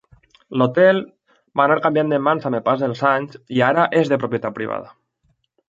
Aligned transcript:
L"hotel 0.59 1.01
va 1.61 1.67
canviar 1.83 2.05
de 2.15 2.19
mans 2.29 2.49
amb 2.51 2.59
el 2.61 2.65
pas 2.71 2.83
dels 2.87 3.05
anys 3.13 3.39
i 3.59 3.63
ara 3.69 3.87
és 4.03 4.13
de 4.15 4.21
propietat 4.27 4.59
privada. 4.61 4.93